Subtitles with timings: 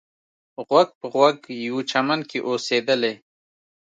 [0.67, 3.13] غوږ په غوږ یوه چمن کې اوسېدلې.